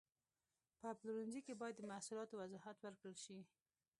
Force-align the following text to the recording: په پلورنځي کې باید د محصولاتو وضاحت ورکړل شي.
په 0.79 0.89
پلورنځي 0.99 1.41
کې 1.45 1.53
باید 1.61 1.75
د 1.77 1.81
محصولاتو 1.91 2.35
وضاحت 2.41 2.77
ورکړل 2.81 3.15
شي. 3.23 3.39